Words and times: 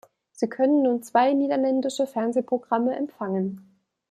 Sie 0.31 0.47
können 0.49 0.81
nun 0.81 1.03
zwei 1.03 1.31
niederländische 1.33 2.07
Fernsehprogramme 2.07 2.95
empfangen. 2.95 3.77